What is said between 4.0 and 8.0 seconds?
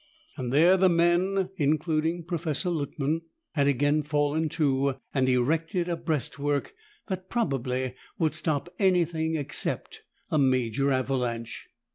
fallen to and erected a breastwork that probably